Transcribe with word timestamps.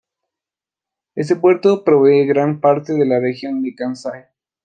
Este 1.13 1.35
puerto 1.35 1.83
provee 1.83 2.23
a 2.23 2.25
gran 2.25 2.59
parte 2.59 2.93
de 2.93 3.05
la 3.05 3.19
Región 3.19 3.61
de 3.61 3.75
Kansai. 3.75 4.25